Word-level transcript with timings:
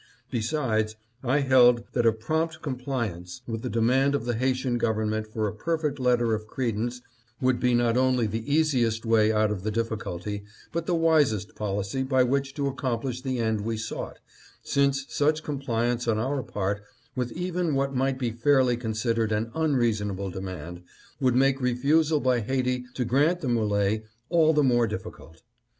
"Besides, 0.31 0.95
I 1.23 1.41
held 1.41 1.83
that 1.93 2.07
a 2.07 2.11
prompt 2.11 2.63
compliance 2.63 3.41
with 3.45 3.61
the 3.61 3.69
demand 3.69 4.15
of 4.15 4.25
the 4.25 4.33
Haitian 4.35 4.79
Government 4.79 5.27
for 5.27 5.47
a 5.47 5.53
perfect 5.53 5.99
letter 5.99 6.33
of 6.33 6.47
credence 6.47 7.01
would 7.39 7.59
be 7.59 7.75
not 7.75 7.95
only 7.97 8.25
the 8.25 8.51
easiest 8.51 9.05
way 9.05 9.31
out 9.31 9.51
of 9.51 9.61
the 9.61 9.69
UNFORTUNATE 9.69 9.99
DELAY. 10.03 10.21
741 10.41 10.41
difficulty, 10.41 10.69
but 10.71 10.87
the 10.87 10.95
wisest 10.95 11.55
policy 11.55 12.01
by 12.01 12.23
which 12.23 12.55
to 12.55 12.65
accomplish 12.65 13.21
the 13.21 13.37
end 13.37 13.61
we 13.61 13.77
sought, 13.77 14.17
since 14.63 15.05
such 15.07 15.43
compliance 15.43 16.07
on 16.07 16.17
our 16.17 16.41
part 16.41 16.81
with 17.15 17.31
even 17.33 17.75
what 17.75 17.93
might 17.93 18.17
be 18.17 18.31
fairly 18.31 18.75
considered 18.75 19.31
an 19.31 19.51
unreason 19.53 20.09
able 20.09 20.31
demand 20.31 20.81
would 21.19 21.35
make 21.35 21.61
refusal 21.61 22.19
by 22.19 22.39
Haiti 22.39 22.85
to 22.95 23.05
grant 23.05 23.41
the 23.41 23.47
MOle 23.49 23.99
all 24.31 24.51
the 24.51 24.63
more 24.63 24.87
difficult. 24.87 25.43